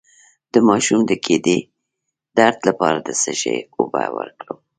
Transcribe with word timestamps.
د 0.53 0.55
ماشوم 0.67 0.99
د 1.05 1.11
ګیډې 1.25 1.59
درد 2.37 2.59
لپاره 2.69 2.97
د 3.01 3.09
څه 3.21 3.31
شي 3.41 3.55
اوبه 3.77 4.03
ورکړم؟ 4.17 4.59